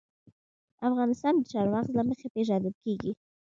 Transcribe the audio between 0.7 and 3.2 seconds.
افغانستان د چار مغز له مخې پېژندل کېږي.